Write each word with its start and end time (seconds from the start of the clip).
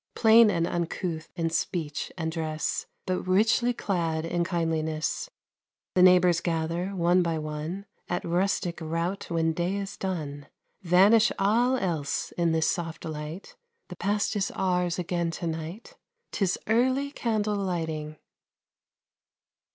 Plain 0.15 0.49
and 0.49 0.65
uncouth 0.65 1.29
in 1.35 1.51
speech 1.51 2.11
and 2.17 2.31
dress, 2.31 2.87
But 3.05 3.21
richly 3.21 3.71
clad 3.71 4.25
in 4.25 4.43
kindliness, 4.43 5.29
The 5.93 6.01
neighbors 6.01 6.41
gather, 6.41 6.95
one 6.95 7.21
by 7.21 7.37
one, 7.37 7.85
At 8.09 8.25
rustic 8.25 8.79
rout 8.81 9.29
when 9.29 9.53
day 9.53 9.75
is 9.75 9.97
done. 9.97 10.47
Vanish 10.81 11.31
all 11.37 11.77
else 11.77 12.31
in 12.31 12.51
this 12.51 12.67
soft 12.67 13.05
light, 13.05 13.55
The 13.89 13.95
past 13.95 14.35
is 14.35 14.49
ours 14.55 14.97
again 14.97 15.29
tonight; 15.29 15.95
'Tis 16.31 16.57
early 16.65 17.11
candle 17.11 17.57
lighting. 17.57 18.17